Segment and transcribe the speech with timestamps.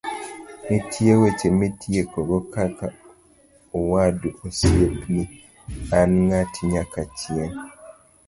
[0.67, 5.21] nitie weche mang'eny mitiekogo kaka;'owadu, osiepni,
[5.99, 7.57] an ng'ati manyakachieng'